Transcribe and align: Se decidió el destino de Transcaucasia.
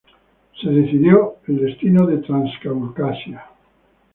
Se 0.59 0.67
decidió 0.67 1.35
el 1.47 1.59
destino 1.63 2.07
de 2.07 2.17
Transcaucasia. 2.17 3.45